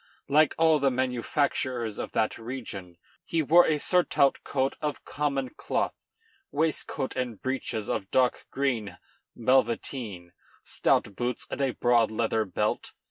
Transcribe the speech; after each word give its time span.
Like 0.27 0.55
all 0.57 0.79
the 0.79 0.89
manufacturers 0.89 1.99
of 1.99 2.11
that 2.13 2.39
region, 2.39 2.97
he 3.23 3.43
wore 3.43 3.67
a 3.67 3.77
surtout 3.77 4.43
coat 4.43 4.75
of 4.81 5.05
common 5.05 5.49
cloth, 5.51 5.93
waistcoat 6.51 7.15
and 7.15 7.39
breeches 7.39 7.87
of 7.87 8.09
dark 8.09 8.47
green 8.49 8.97
velveteen, 9.35 10.33
stout 10.63 11.15
boots, 11.15 11.45
and 11.51 11.61
a 11.61 11.75
broad 11.75 12.09
leather 12.09 12.45
belt. 12.45 12.93